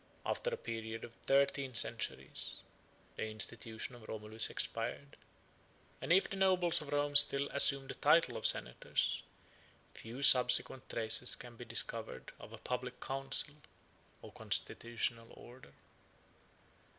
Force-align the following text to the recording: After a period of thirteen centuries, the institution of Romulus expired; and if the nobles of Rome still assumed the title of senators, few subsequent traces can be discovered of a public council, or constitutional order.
After 0.25 0.49
a 0.49 0.57
period 0.57 1.03
of 1.03 1.13
thirteen 1.27 1.75
centuries, 1.75 2.63
the 3.17 3.27
institution 3.29 3.93
of 3.93 4.07
Romulus 4.07 4.49
expired; 4.49 5.15
and 6.01 6.11
if 6.11 6.27
the 6.27 6.35
nobles 6.37 6.81
of 6.81 6.91
Rome 6.91 7.15
still 7.15 7.47
assumed 7.49 7.87
the 7.87 7.93
title 7.93 8.35
of 8.35 8.47
senators, 8.47 9.21
few 9.93 10.23
subsequent 10.23 10.89
traces 10.89 11.35
can 11.35 11.55
be 11.55 11.65
discovered 11.65 12.31
of 12.39 12.51
a 12.51 12.57
public 12.57 12.99
council, 12.99 13.53
or 14.23 14.31
constitutional 14.31 15.27
order. 15.35 15.71